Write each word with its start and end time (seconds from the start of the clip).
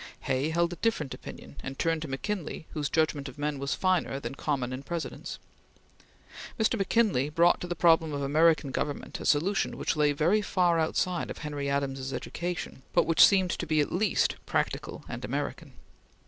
Hay 0.21 0.49
held 0.49 0.73
a 0.73 0.77
different 0.77 1.13
opinion 1.13 1.57
and 1.61 1.77
turned 1.77 2.01
to 2.01 2.07
McKinley 2.07 2.65
whose 2.71 2.89
judgment 2.89 3.29
of 3.29 3.37
men 3.37 3.59
was 3.59 3.75
finer 3.75 4.19
than 4.19 4.33
common 4.33 4.73
in 4.73 4.81
Presidents. 4.81 5.37
Mr. 6.59 6.75
McKinley 6.75 7.29
brought 7.29 7.61
to 7.61 7.67
the 7.67 7.75
problem 7.75 8.11
of 8.11 8.23
American 8.23 8.71
government 8.71 9.19
a 9.19 9.27
solution 9.27 9.77
which 9.77 9.95
lay 9.95 10.11
very 10.11 10.41
far 10.41 10.79
outside 10.79 11.29
of 11.29 11.37
Henry 11.37 11.69
Adams's 11.69 12.13
education, 12.13 12.81
but 12.93 13.05
which 13.05 13.23
seemed 13.23 13.51
to 13.51 13.67
be 13.67 13.79
at 13.79 13.91
least 13.91 14.37
practical 14.47 15.05
and 15.07 15.23
American. 15.23 15.73